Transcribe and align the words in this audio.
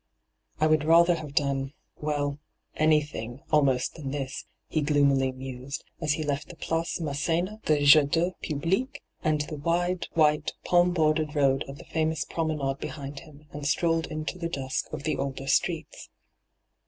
'I 0.59 0.65
would 0.65 0.83
rather 0.83 1.13
have 1.13 1.35
done— 1.35 1.73
weU, 2.01 2.39
anything, 2.75 3.43
almost 3.51 3.93
than 3.93 4.09
this,' 4.09 4.45
he 4.67 4.81
gloomily 4.81 5.31
mused, 5.31 5.83
as 6.01 6.13
he 6.13 6.23
left 6.23 6.49
the 6.49 6.55
Place 6.55 6.97
Mass^na, 6.99 7.61
the 7.65 7.83
Jardin 7.85 8.33
Publique, 8.41 9.03
and 9.23 9.41
the 9.41 9.57
wide 9.57 10.07
white, 10.13 10.53
palm 10.65 10.91
bordered 10.91 11.35
road 11.35 11.63
of 11.67 11.77
the 11.77 11.83
famous 11.85 12.25
Promenade 12.25 12.79
behind 12.79 13.19
him, 13.19 13.45
and 13.51 13.67
strolled 13.67 14.07
into 14.07 14.39
the 14.39 14.49
dusk 14.49 14.91
of 14.91 15.03
the 15.03 15.17
older 15.17 15.45
streets. 15.45 16.09